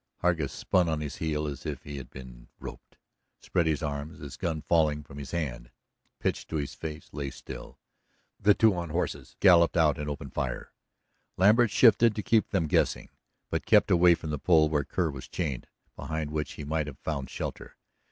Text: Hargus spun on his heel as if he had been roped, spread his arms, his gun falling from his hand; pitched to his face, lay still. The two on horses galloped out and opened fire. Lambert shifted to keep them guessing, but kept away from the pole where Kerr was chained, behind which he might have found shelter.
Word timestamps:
Hargus 0.23 0.51
spun 0.51 0.89
on 0.89 0.99
his 0.99 1.17
heel 1.17 1.45
as 1.45 1.63
if 1.63 1.83
he 1.83 1.97
had 1.97 2.09
been 2.09 2.47
roped, 2.59 2.97
spread 3.39 3.67
his 3.67 3.83
arms, 3.83 4.17
his 4.17 4.35
gun 4.35 4.63
falling 4.63 5.03
from 5.03 5.19
his 5.19 5.29
hand; 5.29 5.69
pitched 6.17 6.49
to 6.49 6.55
his 6.55 6.73
face, 6.73 7.09
lay 7.13 7.29
still. 7.29 7.77
The 8.39 8.55
two 8.55 8.73
on 8.73 8.89
horses 8.89 9.35
galloped 9.39 9.77
out 9.77 9.99
and 9.99 10.09
opened 10.09 10.33
fire. 10.33 10.73
Lambert 11.37 11.69
shifted 11.69 12.15
to 12.15 12.23
keep 12.23 12.49
them 12.49 12.65
guessing, 12.65 13.09
but 13.51 13.63
kept 13.67 13.91
away 13.91 14.15
from 14.15 14.31
the 14.31 14.39
pole 14.39 14.69
where 14.69 14.83
Kerr 14.83 15.11
was 15.11 15.27
chained, 15.27 15.67
behind 15.95 16.31
which 16.31 16.53
he 16.53 16.63
might 16.63 16.87
have 16.87 16.97
found 16.97 17.29
shelter. 17.29 17.77